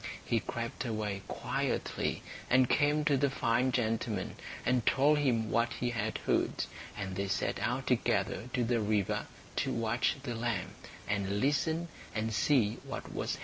He 0.25 0.39
crept 0.39 0.83
away 0.83 1.21
quietly, 1.27 2.23
and 2.49 2.67
came 2.67 3.05
to 3.05 3.17
the 3.17 3.29
fine 3.29 3.71
gentleman, 3.71 4.35
and 4.65 4.83
told 4.83 5.19
him 5.19 5.51
what 5.51 5.73
he 5.73 5.91
had 5.91 6.17
heard; 6.25 6.65
and 6.97 7.15
they 7.15 7.27
set 7.27 7.59
out 7.59 7.85
together 7.85 8.49
to 8.55 8.63
the 8.63 8.79
river, 8.79 9.27
to 9.57 9.71
watch 9.71 10.15
the 10.23 10.33
lamb, 10.33 10.73
and 11.07 11.39
listen, 11.39 11.87
and 12.15 12.33
see 12.33 12.79
what 12.83 13.13
was 13.13 13.33
happening. 13.35 13.39